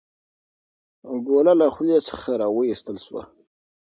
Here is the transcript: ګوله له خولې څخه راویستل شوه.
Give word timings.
ګوله 1.27 1.53
له 1.61 1.67
خولې 1.73 1.99
څخه 2.09 2.29
راویستل 2.41 2.97
شوه. 3.05 3.21